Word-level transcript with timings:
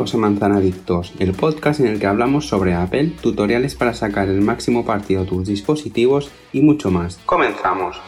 Bienvenidos 0.00 0.14
a 0.14 0.30
Manzanadictos, 0.30 1.12
el 1.18 1.32
podcast 1.32 1.80
en 1.80 1.88
el 1.88 2.00
que 2.00 2.06
hablamos 2.06 2.48
sobre 2.48 2.72
Apple, 2.72 3.12
tutoriales 3.20 3.74
para 3.74 3.92
sacar 3.92 4.30
el 4.30 4.40
máximo 4.40 4.86
partido 4.86 5.24
a 5.24 5.26
tus 5.26 5.46
dispositivos 5.46 6.30
y 6.54 6.62
mucho 6.62 6.90
más. 6.90 7.18
Comenzamos. 7.26 8.00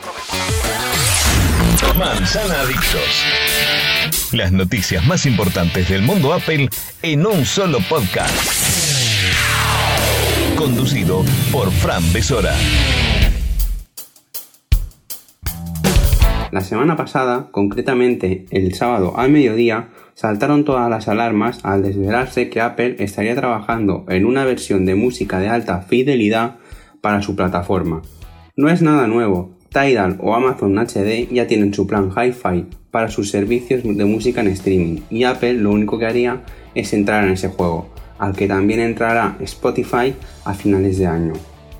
Manzanadictos. 1.98 3.26
Las 4.32 4.52
noticias 4.52 5.06
más 5.06 5.26
importantes 5.26 5.90
del 5.90 6.00
mundo 6.00 6.32
Apple 6.32 6.70
en 7.02 7.26
un 7.26 7.44
solo 7.44 7.76
podcast. 7.90 8.38
Conducido 10.56 11.22
por 11.52 11.70
Fran 11.70 12.10
Besora. 12.14 12.54
La 16.52 16.60
semana 16.62 16.96
pasada, 16.96 17.48
concretamente 17.50 18.46
el 18.50 18.74
sábado 18.74 19.18
al 19.18 19.30
mediodía, 19.30 19.88
saltaron 20.14 20.64
todas 20.64 20.88
las 20.90 21.08
alarmas 21.08 21.60
al 21.64 21.82
desvelarse 21.82 22.48
que 22.50 22.60
Apple 22.60 22.96
estaría 22.98 23.34
trabajando 23.34 24.04
en 24.08 24.26
una 24.26 24.44
versión 24.44 24.84
de 24.84 24.94
música 24.94 25.38
de 25.38 25.48
alta 25.48 25.80
fidelidad 25.82 26.56
para 27.00 27.22
su 27.22 27.36
plataforma. 27.36 28.02
No 28.56 28.68
es 28.68 28.82
nada 28.82 29.06
nuevo, 29.06 29.56
Tidal 29.72 30.18
o 30.20 30.34
Amazon 30.34 30.78
HD 30.78 31.28
ya 31.32 31.46
tienen 31.46 31.72
su 31.72 31.86
plan 31.86 32.10
Hi-Fi 32.10 32.66
para 32.90 33.08
sus 33.08 33.30
servicios 33.30 33.82
de 33.84 34.04
música 34.04 34.42
en 34.42 34.48
streaming 34.48 35.00
y 35.10 35.24
Apple 35.24 35.54
lo 35.54 35.70
único 35.70 35.98
que 35.98 36.06
haría 36.06 36.42
es 36.74 36.92
entrar 36.92 37.24
en 37.24 37.32
ese 37.32 37.48
juego, 37.48 37.88
al 38.18 38.36
que 38.36 38.46
también 38.46 38.80
entrará 38.80 39.36
Spotify 39.40 40.14
a 40.44 40.54
finales 40.54 40.98
de 40.98 41.06
año. 41.06 41.32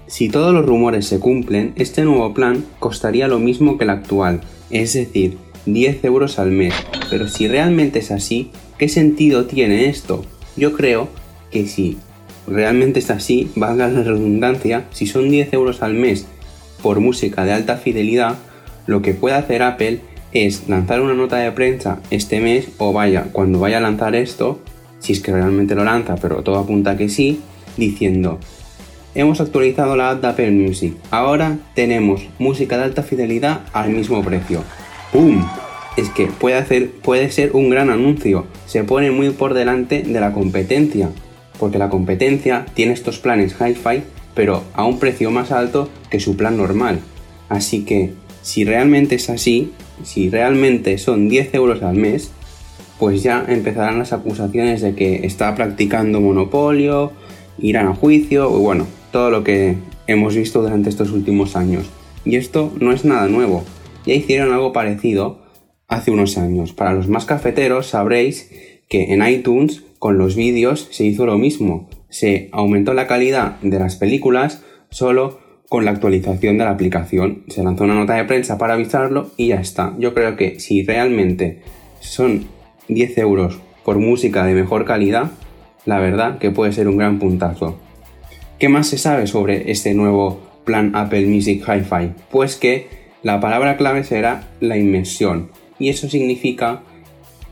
Si 0.07 0.29
todos 0.29 0.53
los 0.53 0.67
rumores 0.67 1.07
se 1.07 1.21
cumplen, 1.21 1.73
este 1.77 2.05
nuevo 2.05 2.35
plan 2.35 2.65
costaría 2.79 3.29
lo 3.29 3.39
mismo 3.39 3.79
que 3.79 3.85
el 3.85 3.91
actual, 3.91 4.41
es 4.71 4.95
decir, 4.95 5.39
10 5.67 6.05
euros 6.05 6.39
al 6.39 6.51
mes. 6.51 6.75
Pero 7.11 7.29
si 7.29 7.49
realmente 7.49 8.01
es 8.01 8.11
así, 8.11 8.51
¿qué 8.79 8.89
sentido 8.89 9.47
tiene 9.47 9.89
esto? 9.89 10.25
Yo 10.57 10.73
creo 10.73 11.09
que 11.51 11.67
si 11.67 11.99
realmente 12.47 12.99
es 12.99 13.11
así, 13.11 13.51
valga 13.55 13.89
la 13.89 14.03
redundancia, 14.03 14.85
si 14.91 15.07
son 15.07 15.31
10 15.31 15.53
euros 15.53 15.83
al 15.83 15.95
mes 15.95 16.27
por 16.83 17.01
música 17.01 17.45
de 17.45 17.53
alta 17.53 17.77
fidelidad, 17.77 18.37
lo 18.87 19.03
que 19.03 19.15
puede 19.15 19.37
hacer 19.37 19.63
Apple 19.63 20.01
es 20.33 20.69
lanzar 20.69 21.01
una 21.01 21.15
nota 21.15 21.37
de 21.37 21.53
prensa 21.53 22.01
este 22.11 22.41
mes 22.41 22.69
o 22.79 22.93
vaya, 22.93 23.27
cuando 23.33 23.61
vaya 23.61 23.79
a 23.79 23.83
lanzar 23.83 24.15
esto, 24.15 24.61
si 24.99 25.13
es 25.13 25.21
que 25.21 25.33
realmente 25.33 25.75
lo 25.75 25.85
lanza, 25.85 26.17
pero 26.17 26.43
todo 26.43 26.59
apunta 26.59 26.97
que 26.97 27.09
sí, 27.09 27.41
diciendo, 27.77 28.39
hemos 29.15 29.41
actualizado 29.41 29.97
la 29.97 30.11
app 30.11 30.23
de 30.23 30.29
Apple 30.29 30.51
Music, 30.53 30.95
ahora 31.11 31.59
tenemos 31.75 32.29
música 32.39 32.79
de 32.79 32.85
alta 32.85 33.03
fidelidad 33.03 33.61
al 33.73 33.91
mismo 33.91 34.23
precio. 34.25 34.65
¡Pum! 35.13 35.47
Es 35.99 36.09
que 36.09 36.27
puede, 36.27 36.57
hacer, 36.57 36.91
puede 36.91 37.31
ser 37.31 37.51
un 37.53 37.69
gran 37.69 37.91
anuncio, 37.91 38.47
se 38.67 38.83
pone 38.83 39.11
muy 39.11 39.29
por 39.29 39.53
delante 39.53 40.03
de 40.03 40.21
la 40.21 40.33
competencia, 40.33 41.11
porque 41.59 41.77
la 41.77 41.91
competencia 41.91 42.65
tiene 42.73 42.95
estos 42.95 43.19
planes 43.19 43.55
hi-fi, 43.61 44.05
pero 44.35 44.63
a 44.73 44.87
un 44.87 44.99
precio 44.99 45.31
más 45.31 45.53
alto 45.53 45.91
que 46.09 46.19
su 46.19 46.35
plan 46.39 46.57
normal. 46.57 47.01
Así 47.51 47.85
que, 47.85 48.15
si 48.41 48.65
realmente 48.65 49.17
es 49.17 49.29
así, 49.29 49.73
si 50.03 50.31
realmente 50.31 50.97
son 50.97 51.29
10 51.29 51.53
euros 51.57 51.83
al 51.83 51.97
mes, 51.97 52.31
pues 52.99 53.23
ya 53.23 53.45
empezarán 53.47 53.99
las 53.99 54.15
acusaciones 54.15 54.81
de 54.81 54.95
que 54.95 55.27
está 55.27 55.55
practicando 55.55 56.23
monopolio, 56.23 57.13
irán 57.59 57.89
a 57.89 57.95
juicio, 57.95 58.51
y 58.51 58.61
bueno, 58.61 58.87
todo 59.11 59.31
lo 59.31 59.45
que 59.45 59.77
hemos 60.07 60.35
visto 60.35 60.63
durante 60.63 60.89
estos 60.89 61.11
últimos 61.11 61.55
años. 61.55 61.85
Y 62.25 62.37
esto 62.37 62.73
no 62.81 62.93
es 62.93 63.05
nada 63.05 63.29
nuevo 63.29 63.63
ya 64.07 64.15
hicieron 64.15 64.53
algo 64.53 64.73
parecido 64.73 65.43
hace 65.89 66.11
unos 66.11 66.39
años. 66.39 66.73
Para 66.73 66.93
los 66.93 67.09
más 67.09 67.25
cafeteros 67.25 67.89
sabréis 67.89 68.51
que 68.89 69.13
en 69.13 69.27
iTunes 69.27 69.85
con 69.99 70.19
los 70.19 70.37
vídeos 70.37 70.89
se 70.91 71.05
hizo 71.05 71.27
lo 71.27 71.39
mismo. 71.39 71.89
Se 72.09 72.49
aumentó 72.53 72.95
la 72.95 73.07
calidad 73.07 73.61
de 73.61 73.79
las 73.79 73.97
películas 73.97 74.63
solo 74.91 75.41
con 75.69 75.85
la 75.85 75.93
actualización 75.93 76.59
de 76.59 76.65
la 76.65 76.71
aplicación. 76.71 77.45
Se 77.49 77.63
lanzó 77.63 77.85
una 77.85 77.95
nota 77.95 78.15
de 78.15 78.25
prensa 78.25 78.59
para 78.59 78.75
avisarlo 78.75 79.31
y 79.37 79.49
ya 79.49 79.61
está. 79.61 79.95
Yo 79.99 80.13
creo 80.13 80.37
que 80.37 80.61
si 80.61 80.83
realmente 80.83 81.63
son 82.01 82.47
10 82.89 83.19
euros 83.19 83.59
por 83.85 83.99
música 83.99 84.45
de 84.45 84.55
mejor 84.55 84.85
calidad, 84.85 85.31
la 85.87 85.99
verdad 85.99 86.39
que 86.39 86.51
puede 86.51 86.73
ser 86.73 86.89
un 86.89 86.99
gran 86.99 87.19
puntazo. 87.19 87.79
¿Qué 88.59 88.69
más 88.69 88.89
se 88.89 88.99
sabe 88.99 89.27
sobre 89.27 89.71
este 89.71 89.95
nuevo 89.95 90.41
plan 90.65 90.95
Apple 90.95 91.27
Music 91.27 91.65
Hi-Fi? 91.67 92.13
Pues 92.31 92.57
que 92.57 93.02
la 93.23 93.41
palabra 93.41 93.77
clave 93.77 94.05
será 94.05 94.49
la 94.61 94.77
inmersión 94.77 95.51
y 95.79 95.89
eso 95.89 96.09
significa 96.09 96.83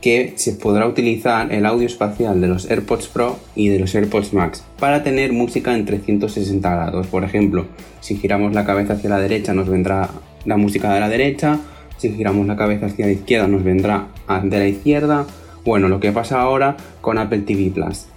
que 0.01 0.33
se 0.35 0.53
podrá 0.53 0.87
utilizar 0.87 1.53
el 1.53 1.65
audio 1.65 1.85
espacial 1.85 2.41
de 2.41 2.47
los 2.47 2.69
AirPods 2.69 3.07
Pro 3.07 3.37
y 3.55 3.69
de 3.69 3.79
los 3.79 3.93
AirPods 3.93 4.33
Max 4.33 4.65
para 4.79 5.03
tener 5.03 5.31
música 5.31 5.75
en 5.75 5.85
360 5.85 6.69
grados. 6.69 7.07
Por 7.07 7.23
ejemplo, 7.23 7.67
si 8.01 8.17
giramos 8.17 8.53
la 8.53 8.65
cabeza 8.65 8.93
hacia 8.93 9.11
la 9.11 9.19
derecha 9.19 9.53
nos 9.53 9.69
vendrá 9.69 10.09
la 10.43 10.57
música 10.57 10.91
de 10.93 10.99
la 10.99 11.07
derecha, 11.07 11.59
si 11.97 12.11
giramos 12.11 12.47
la 12.47 12.57
cabeza 12.57 12.87
hacia 12.87 13.05
la 13.05 13.11
izquierda 13.11 13.47
nos 13.47 13.63
vendrá 13.63 14.07
de 14.43 14.57
la 14.57 14.67
izquierda. 14.67 15.27
Bueno, 15.63 15.87
lo 15.87 15.99
que 15.99 16.11
pasa 16.11 16.41
ahora 16.41 16.75
con 17.01 17.19
Apple 17.19 17.41
TV 17.41 17.69
Plus. 17.69 18.07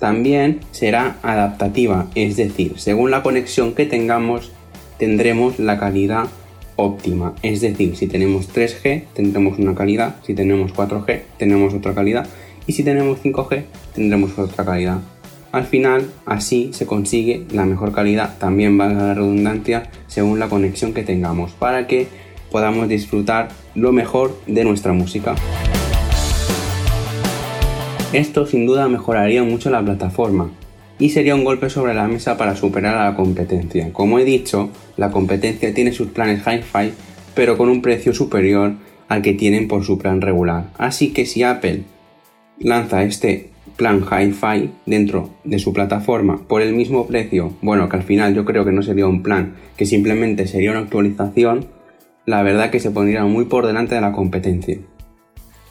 También 0.00 0.58
será 0.72 1.18
adaptativa, 1.22 2.08
es 2.16 2.36
decir, 2.36 2.74
según 2.76 3.12
la 3.12 3.22
conexión 3.22 3.74
que 3.74 3.86
tengamos 3.86 4.50
tendremos 4.98 5.60
la 5.60 5.78
calidad 5.78 6.26
óptima. 6.82 7.34
Es 7.42 7.60
decir, 7.60 7.96
si 7.96 8.06
tenemos 8.06 8.52
3G 8.52 9.04
tendremos 9.14 9.58
una 9.58 9.74
calidad, 9.74 10.16
si 10.26 10.34
tenemos 10.34 10.72
4G 10.74 11.22
tenemos 11.38 11.74
otra 11.74 11.94
calidad 11.94 12.28
y 12.66 12.72
si 12.72 12.82
tenemos 12.82 13.22
5G 13.22 13.64
tendremos 13.94 14.38
otra 14.38 14.64
calidad. 14.64 14.98
Al 15.52 15.64
final, 15.64 16.10
así 16.24 16.70
se 16.72 16.86
consigue 16.86 17.44
la 17.52 17.66
mejor 17.66 17.92
calidad, 17.92 18.38
también 18.38 18.78
valga 18.78 19.08
la 19.08 19.14
redundancia, 19.14 19.90
según 20.06 20.38
la 20.38 20.48
conexión 20.48 20.94
que 20.94 21.02
tengamos, 21.02 21.52
para 21.52 21.86
que 21.86 22.08
podamos 22.50 22.88
disfrutar 22.88 23.48
lo 23.74 23.92
mejor 23.92 24.34
de 24.46 24.64
nuestra 24.64 24.94
música. 24.94 25.34
Esto 28.14 28.46
sin 28.46 28.64
duda 28.64 28.88
mejoraría 28.88 29.42
mucho 29.42 29.68
la 29.68 29.84
plataforma, 29.84 30.50
y 30.98 31.10
sería 31.10 31.34
un 31.34 31.44
golpe 31.44 31.70
sobre 31.70 31.94
la 31.94 32.08
mesa 32.08 32.36
para 32.36 32.56
superar 32.56 32.96
a 32.96 33.10
la 33.10 33.16
competencia. 33.16 33.92
Como 33.92 34.18
he 34.18 34.24
dicho, 34.24 34.70
la 34.96 35.10
competencia 35.10 35.74
tiene 35.74 35.92
sus 35.92 36.08
planes 36.08 36.42
hi-fi, 36.46 36.92
pero 37.34 37.56
con 37.56 37.68
un 37.68 37.82
precio 37.82 38.12
superior 38.12 38.74
al 39.08 39.22
que 39.22 39.34
tienen 39.34 39.68
por 39.68 39.84
su 39.84 39.98
plan 39.98 40.20
regular. 40.20 40.70
Así 40.78 41.12
que 41.12 41.26
si 41.26 41.42
Apple 41.42 41.82
lanza 42.58 43.02
este 43.02 43.50
plan 43.76 44.04
hi-fi 44.04 44.70
dentro 44.86 45.30
de 45.44 45.58
su 45.58 45.72
plataforma 45.72 46.46
por 46.46 46.62
el 46.62 46.74
mismo 46.74 47.06
precio, 47.06 47.54
bueno, 47.62 47.88
que 47.88 47.96
al 47.96 48.02
final 48.02 48.34
yo 48.34 48.44
creo 48.44 48.64
que 48.64 48.72
no 48.72 48.82
sería 48.82 49.06
un 49.06 49.22
plan, 49.22 49.54
que 49.76 49.86
simplemente 49.86 50.46
sería 50.46 50.70
una 50.70 50.80
actualización, 50.80 51.66
la 52.26 52.42
verdad 52.42 52.70
que 52.70 52.80
se 52.80 52.90
pondría 52.90 53.24
muy 53.24 53.46
por 53.46 53.66
delante 53.66 53.94
de 53.94 54.00
la 54.00 54.12
competencia. 54.12 54.78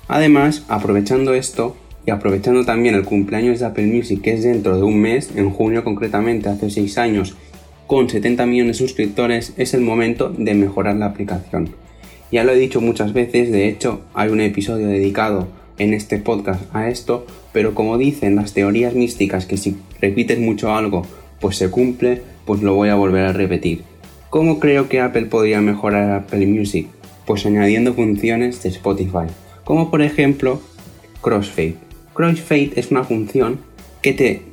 Además, 0.08 0.66
aprovechando 0.68 1.34
esto, 1.34 1.76
y 2.06 2.12
aprovechando 2.12 2.66
también 2.66 2.96
el 2.96 3.04
cumpleaños 3.04 3.60
de 3.60 3.66
Apple 3.66 3.88
Music, 3.88 4.22
que 4.22 4.34
es 4.34 4.44
dentro 4.44 4.76
de 4.78 4.84
un 4.84 5.00
mes, 5.00 5.32
en 5.36 5.50
junio 5.50 5.84
concretamente, 5.84 6.50
hace 6.50 6.70
6 6.70 6.98
años, 6.98 7.36
con 7.88 8.10
70 8.10 8.46
millones 8.46 8.78
de 8.78 8.88
suscriptores, 8.88 9.54
es 9.58 9.74
el 9.74 9.82
momento 9.82 10.30
de 10.30 10.54
mejorar 10.54 10.96
la 10.96 11.08
aplicación. 11.08 11.70
Ya 12.32 12.44
lo 12.44 12.54
he 12.54 12.58
dicho 12.58 12.80
muchas 12.80 13.14
veces, 13.14 13.52
de 13.52 13.68
hecho 13.68 14.02
hay 14.14 14.30
un 14.30 14.40
episodio 14.40 14.88
dedicado 14.88 15.50
en 15.78 15.94
este 15.94 16.18
podcast 16.18 16.64
a 16.74 16.90
esto, 16.90 17.26
pero 17.52 17.76
como 17.76 17.98
dicen 17.98 18.36
las 18.36 18.54
teorías 18.54 18.94
místicas 18.94 19.46
que 19.46 19.58
si 19.58 19.76
repites 20.00 20.40
mucho 20.40 20.74
algo, 20.74 21.06
pues 21.42 21.58
se 21.58 21.70
cumple, 21.70 22.22
pues 22.46 22.62
lo 22.62 22.76
voy 22.76 22.90
a 22.90 22.96
volver 22.96 23.26
a 23.26 23.34
repetir. 23.34 23.84
¿Cómo 24.30 24.60
creo 24.60 24.88
que 24.88 25.02
Apple 25.02 25.26
podría 25.26 25.60
mejorar 25.60 26.12
Apple 26.12 26.48
Music? 26.48 26.88
Pues 27.26 27.46
añadiendo 27.46 27.94
funciones 27.94 28.64
de 28.64 28.70
Spotify, 28.70 29.28
como 29.66 29.92
por 29.92 30.02
ejemplo 30.02 30.62
Crossfade. 31.22 31.91
Crossfade 32.14 32.74
es 32.76 32.92
una 32.92 33.04
función 33.04 33.60
que 34.02 34.14
te 34.14 34.44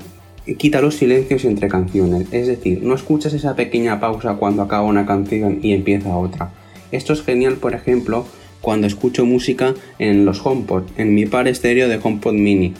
quita 0.56 0.80
los 0.80 0.94
silencios 0.94 1.44
entre 1.44 1.68
canciones, 1.68 2.28
es 2.32 2.46
decir, 2.46 2.82
no 2.82 2.94
escuchas 2.94 3.34
esa 3.34 3.54
pequeña 3.54 4.00
pausa 4.00 4.34
cuando 4.34 4.62
acaba 4.62 4.84
una 4.84 5.06
canción 5.06 5.58
y 5.62 5.72
empieza 5.72 6.16
otra. 6.16 6.52
Esto 6.92 7.12
es 7.12 7.22
genial, 7.22 7.56
por 7.56 7.74
ejemplo, 7.74 8.26
cuando 8.60 8.86
escucho 8.86 9.26
música 9.26 9.74
en 9.98 10.24
los 10.24 10.44
HomePod, 10.44 10.84
en 10.96 11.14
mi 11.14 11.26
par 11.26 11.48
estéreo 11.48 11.88
de 11.88 12.00
HomePod 12.02 12.34
Mini. 12.34 12.74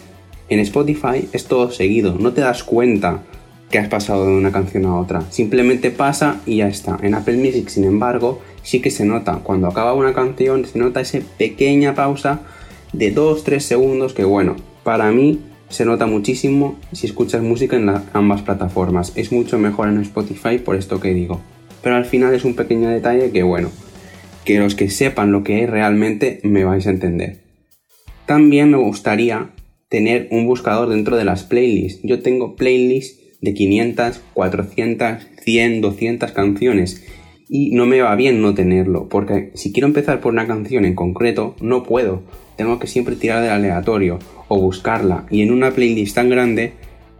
En 0.48 0.60
Spotify 0.60 1.28
es 1.32 1.44
todo 1.44 1.70
seguido, 1.70 2.16
no 2.19 2.32
te 2.32 2.40
das 2.40 2.64
cuenta 2.64 3.22
que 3.70 3.78
has 3.78 3.88
pasado 3.88 4.24
de 4.24 4.32
una 4.32 4.50
canción 4.50 4.86
a 4.86 4.96
otra, 4.96 5.22
simplemente 5.31 5.90
pasa 5.90 6.40
y 6.46 6.56
ya 6.56 6.69
está. 6.69 6.98
En 7.02 7.14
Apple 7.14 7.36
Music, 7.36 7.69
sin 7.69 7.84
embargo, 7.84 8.40
sí 8.62 8.81
que 8.81 8.90
se 8.90 9.04
nota, 9.04 9.40
cuando 9.42 9.66
acaba 9.66 9.92
una 9.92 10.14
canción 10.14 10.64
se 10.64 10.78
nota 10.78 11.02
esa 11.02 11.19
pequeña 11.36 11.94
pausa 11.94 12.40
de 12.93 13.14
2-3 13.14 13.61
segundos 13.61 14.14
que 14.14 14.25
bueno, 14.25 14.56
para 14.82 15.11
mí 15.11 15.40
se 15.69 15.85
nota 15.85 16.06
muchísimo 16.06 16.79
si 16.93 17.06
escuchas 17.06 17.43
música 17.43 17.76
en 17.76 17.90
ambas 18.12 18.43
plataformas. 18.43 19.12
Es 19.17 19.32
mucho 19.32 19.58
mejor 19.58 19.88
en 19.88 20.00
Spotify 20.00 20.58
por 20.58 20.76
esto 20.76 21.00
que 21.00 21.14
digo. 21.14 21.40
Pero 21.82 21.96
al 21.96 22.05
final 22.05 22.35
es 22.35 22.44
un 22.44 22.55
pequeño 22.55 22.88
detalle 22.88 23.31
que 23.31 23.43
bueno, 23.43 23.70
que 24.44 24.58
los 24.58 24.75
que 24.75 24.90
sepan 24.90 25.31
lo 25.31 25.44
que 25.44 25.62
es 25.62 25.70
realmente 25.70 26.40
me 26.43 26.64
vais 26.64 26.87
a 26.87 26.90
entender. 26.90 27.43
También 28.26 28.70
me 28.70 28.79
gustaría 28.79 29.50
tener 29.88 30.29
un 30.31 30.46
buscador 30.46 30.88
dentro 30.88 31.17
de 31.17 31.25
las 31.25 31.44
playlists. 31.44 32.00
Yo 32.02 32.20
tengo 32.20 32.56
playlists 32.56 33.19
de 33.41 33.55
500, 33.55 34.20
400, 34.34 35.26
100, 35.44 35.81
200 35.81 36.32
canciones 36.32 37.05
y 37.48 37.70
no 37.70 37.86
me 37.86 38.00
va 38.02 38.14
bien 38.14 38.42
no 38.42 38.54
tenerlo, 38.54 39.08
porque 39.08 39.50
si 39.54 39.72
quiero 39.72 39.86
empezar 39.86 40.20
por 40.20 40.32
una 40.32 40.46
canción 40.46 40.84
en 40.84 40.94
concreto, 40.94 41.56
no 41.60 41.82
puedo. 41.82 42.22
Tengo 42.56 42.78
que 42.78 42.86
siempre 42.86 43.16
tirar 43.16 43.42
del 43.42 43.52
aleatorio 43.52 44.18
o 44.48 44.60
buscarla 44.60 45.24
y 45.30 45.42
en 45.42 45.52
una 45.52 45.70
playlist 45.70 46.14
tan 46.14 46.28
grande, 46.28 46.72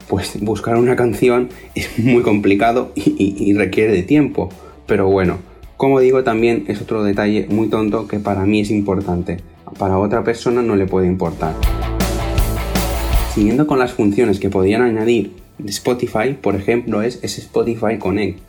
pues 0.09 0.39
buscar 0.41 0.77
una 0.77 0.97
canción 0.97 1.49
es 1.75 1.99
muy 1.99 2.23
complicado 2.23 2.93
y, 2.95 3.55
requiere 3.55 3.93
de 3.93 4.03
tiempo. 4.03 4.51
Pero 4.87 5.09
bueno, 5.09 5.39
como 5.77 6.01
digo, 6.01 6.25
también 6.25 6.65
es 6.69 6.83
otro 6.83 7.05
detalle 7.05 7.47
muy 7.49 7.69
tonto 7.69 8.07
que 8.07 8.19
para 8.19 8.45
mí 8.45 8.61
es 8.61 8.71
importante. 8.71 9.39
Para 9.79 9.99
otra 9.99 10.25
persona 10.25 10.63
no 10.63 10.77
le 10.77 10.87
puede 10.87 11.07
importar. 11.07 11.55
Siguiendo 13.35 13.67
con 13.67 13.79
las 13.79 13.93
funciones 13.93 14.41
que 14.41 14.51
podían 14.51 14.83
añadir 14.83 15.33
Spotify, 15.67 16.37
por 16.41 16.57
ejemplo, 16.57 17.03
es, 17.03 17.23
Spotify 17.23 17.99
Connect. 17.99 18.48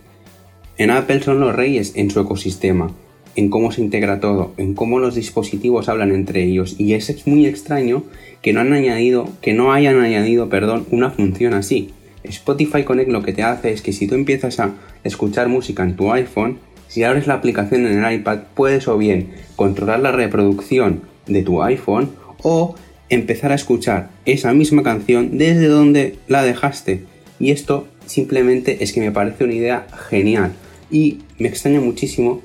En 0.79 0.91
Apple 0.91 1.21
son 1.21 1.41
los 1.41 1.53
reyes 1.53 1.91
en 1.95 2.09
su 2.09 2.21
ecosistema, 2.21 2.89
en 3.35 3.49
cómo 3.49 3.73
se 3.73 3.81
integra 3.81 4.21
todo, 4.21 4.53
en 4.55 4.75
cómo 4.75 4.99
los 4.99 5.13
dispositivos 5.13 5.89
hablan 5.89 6.13
entre 6.13 6.41
ellos. 6.41 6.75
Y 6.77 6.93
es 6.93 7.27
muy 7.27 7.47
extraño 7.47 8.03
que 8.41 8.53
no 8.53 8.61
han 8.61 8.71
añadido, 8.71 9.27
que 9.41 9.51
no 9.51 9.73
hayan 9.73 9.99
añadido, 9.99 10.47
perdón, 10.47 10.85
una 10.89 11.11
función 11.11 11.53
así. 11.53 11.89
Spotify 12.23 12.83
Connect 12.85 13.11
lo 13.11 13.23
que 13.23 13.33
te 13.33 13.43
hace 13.43 13.73
es 13.73 13.81
que 13.81 13.91
si 13.91 14.07
tú 14.07 14.15
empiezas 14.15 14.61
a 14.61 14.71
escuchar 15.03 15.49
música 15.49 15.83
en 15.83 15.97
tu 15.97 16.13
iPhone, 16.13 16.59
si 16.87 17.03
abres 17.03 17.27
la 17.27 17.33
aplicación 17.33 17.85
en 17.85 18.01
el 18.01 18.13
iPad, 18.13 18.43
puedes 18.53 18.87
o 18.87 18.97
bien 18.97 19.31
controlar 19.57 19.99
la 19.99 20.13
reproducción 20.13 21.01
de 21.27 21.43
tu 21.43 21.61
iPhone 21.61 22.11
o 22.41 22.75
empezar 23.09 23.51
a 23.51 23.55
escuchar 23.55 24.11
esa 24.23 24.53
misma 24.53 24.81
canción 24.83 25.37
desde 25.37 25.67
donde 25.67 26.15
la 26.29 26.41
dejaste. 26.41 27.03
Y 27.37 27.51
esto 27.51 27.85
simplemente 28.05 28.81
es 28.81 28.93
que 28.93 29.01
me 29.01 29.11
parece 29.11 29.43
una 29.43 29.55
idea 29.55 29.85
genial. 30.09 30.53
Y 30.91 31.19
me 31.38 31.47
extraña 31.47 31.80
muchísimo, 31.81 32.41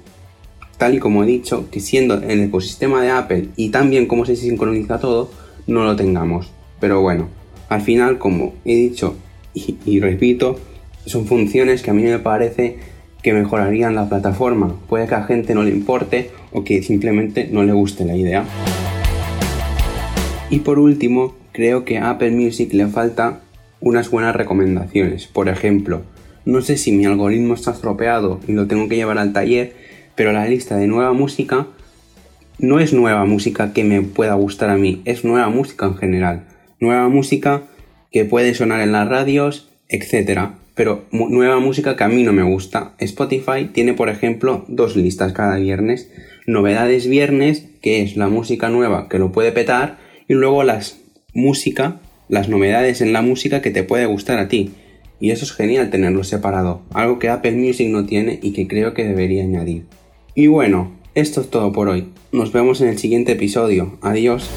tal 0.77 0.95
y 0.95 0.99
como 0.99 1.25
he 1.25 1.27
dicho, 1.27 1.69
que 1.71 1.81
siendo 1.81 2.23
en 2.23 2.31
el 2.31 2.41
ecosistema 2.43 3.03
de 3.03 3.11
Apple 3.11 3.49
y 3.57 3.71
también 3.71 4.07
como 4.07 4.27
se 4.27 4.37
sincroniza 4.37 4.99
todo, 4.99 5.31
no 5.67 5.85
lo 5.85 5.97
tengamos. 5.97 6.51
Pero 6.81 7.01
bueno, 7.01 7.29
al 7.69 7.81
final, 7.81 8.19
como 8.19 8.55
he 8.65 8.75
dicho 8.75 9.17
y, 9.55 9.77
y 9.87 10.01
repito, 10.01 10.59
son 11.07 11.27
funciones 11.27 11.83
que 11.83 11.91
a 11.91 11.95
mí 11.95 12.03
me 12.03 12.19
parece 12.19 12.79
que 13.23 13.33
mejorarían 13.33 13.95
la 13.95 14.09
plataforma. 14.09 14.77
Puede 14.89 15.07
que 15.07 15.15
a 15.15 15.25
gente 15.25 15.55
no 15.55 15.63
le 15.63 15.71
importe 15.71 16.31
o 16.53 16.63
que 16.63 16.83
simplemente 16.83 17.49
no 17.51 17.63
le 17.63 17.73
guste 17.73 18.05
la 18.05 18.17
idea. 18.17 18.45
Y 20.51 20.61
por 20.61 20.79
último, 20.79 21.35
creo 21.53 21.85
que 21.85 21.99
a 21.99 22.11
Apple 22.11 22.33
Music 22.33 22.73
le 22.75 22.87
falta 22.87 23.41
unas 23.81 24.11
buenas 24.11 24.37
recomendaciones. 24.37 25.27
Por 25.27 25.49
ejemplo, 25.49 26.03
no 26.45 26.61
sé 26.63 26.77
si 26.77 26.93
mi 26.93 27.07
algoritmo 27.07 27.55
está 27.55 27.71
estropeado 27.71 28.41
y 28.47 28.53
lo 28.53 28.67
tengo 28.67 28.89
que 28.89 28.97
llevar 28.97 29.19
al 29.19 29.33
taller, 29.33 29.75
pero 30.15 30.33
la 30.33 30.47
lista 30.47 30.77
de 30.77 30.87
nueva 30.87 31.13
música 31.13 31.67
no 32.59 32.79
es 32.79 32.93
nueva 32.93 33.25
música 33.25 33.73
que 33.73 33.85
me 33.85 34.03
pueda 34.03 34.35
gustar 34.35 34.71
a 34.71 34.77
mí, 34.77 35.03
es 35.05 35.25
nueva 35.25 35.49
música 35.49 35.87
en 35.87 35.97
general. 35.97 36.45
Nueva 36.81 37.09
música 37.09 37.63
que 38.13 38.25
puede 38.25 38.55
sonar 38.55 38.81
en 38.81 38.93
las 38.93 39.09
radios, 39.09 39.71
etc. 39.89 40.51
Pero 40.75 41.05
nueva 41.11 41.59
música 41.59 41.97
que 41.97 42.05
a 42.05 42.09
mí 42.09 42.23
no 42.23 42.33
me 42.33 42.43
gusta. 42.43 42.95
Spotify 42.99 43.71
tiene, 43.73 43.95
por 43.95 44.09
ejemplo, 44.09 44.65
dos 44.69 44.97
listas 44.97 45.33
cada 45.33 45.57
viernes. 45.57 46.11
Novedades 46.47 47.09
viernes, 47.09 47.67
que 47.81 48.03
es 48.03 48.17
la 48.17 48.29
música 48.29 48.69
nueva 48.69 49.09
que 49.09 49.19
lo 49.19 49.33
puede 49.33 49.51
petar, 49.51 49.99
y 50.29 50.35
luego 50.35 50.63
las 50.63 51.01
música, 51.33 52.01
las 52.29 52.49
novedades 52.49 53.01
en 53.01 53.13
la 53.13 53.23
música 53.23 53.63
que 53.63 53.71
te 53.71 53.83
puede 53.83 54.07
gustar 54.07 54.39
a 54.39 54.49
ti. 54.49 54.73
Y 55.21 55.31
eso 55.31 55.45
es 55.45 55.53
genial 55.53 55.91
tenerlo 55.91 56.25
separado, 56.25 56.83
algo 56.93 57.19
que 57.19 57.29
Apple 57.29 57.53
Music 57.53 57.89
no 57.89 58.05
tiene 58.05 58.39
y 58.43 58.53
que 58.53 58.67
creo 58.67 58.95
que 58.95 59.05
debería 59.05 59.45
añadir. 59.45 59.87
Y 60.35 60.49
bueno, 60.49 60.93
esto 61.15 61.41
es 61.41 61.51
todo 61.51 61.73
por 61.73 61.89
hoy. 61.89 62.09
Nos 62.33 62.53
vemos 62.53 62.81
en 62.81 62.89
el 62.89 62.99
siguiente 62.99 63.33
episodio. 63.33 63.97
Adiós. 64.03 64.51